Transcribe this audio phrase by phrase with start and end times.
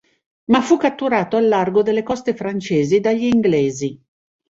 [0.45, 4.03] Ma fu catturato al largo delle coste francesi dagli inglesi.